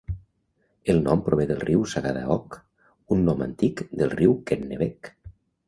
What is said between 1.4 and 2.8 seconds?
del "riu Sagadahoc",